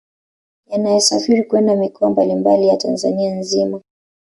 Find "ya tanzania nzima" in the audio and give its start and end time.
2.67-3.81